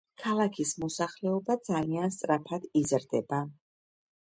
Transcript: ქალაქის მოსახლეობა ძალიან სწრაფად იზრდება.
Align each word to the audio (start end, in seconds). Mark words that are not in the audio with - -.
ქალაქის 0.21 0.71
მოსახლეობა 0.83 1.59
ძალიან 1.69 2.15
სწრაფად 2.17 2.67
იზრდება. 2.83 3.45